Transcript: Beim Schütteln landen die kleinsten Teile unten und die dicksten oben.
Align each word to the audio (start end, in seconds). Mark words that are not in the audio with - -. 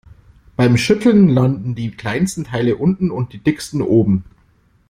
Beim 0.55 0.77
Schütteln 0.77 1.29
landen 1.29 1.75
die 1.75 1.91
kleinsten 1.91 2.43
Teile 2.43 2.75
unten 2.77 3.11
und 3.11 3.33
die 3.33 3.37
dicksten 3.37 3.83
oben. 3.83 4.23